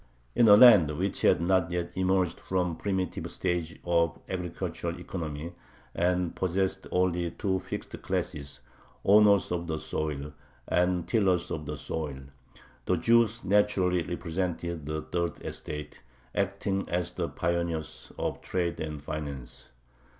In 0.33 0.47
a 0.47 0.57
land 0.57 0.89
which 0.97 1.21
had 1.21 1.39
not 1.39 1.69
yet 1.69 1.91
emerged 1.93 2.39
from 2.39 2.69
the 2.69 2.73
primitive 2.81 3.29
stage 3.29 3.79
of 3.85 4.17
agricultural 4.27 4.99
economy, 4.99 5.53
and 5.93 6.35
possessed 6.35 6.87
only 6.91 7.29
two 7.29 7.59
fixed 7.59 8.01
classes, 8.01 8.61
owners 9.05 9.51
of 9.51 9.67
the 9.67 9.77
soil 9.77 10.33
and 10.67 11.07
tillers 11.07 11.51
of 11.51 11.67
the 11.67 11.77
soil, 11.77 12.17
the 12.87 12.95
Jews 12.97 13.43
naturally 13.43 14.01
represented 14.01 14.87
the 14.87 15.03
"third 15.03 15.39
estate," 15.45 16.01
acting 16.33 16.89
as 16.89 17.11
the 17.11 17.29
pioneers 17.29 18.11
of 18.17 18.41
trade 18.41 18.79
and 18.79 19.03
finance. 19.03 19.69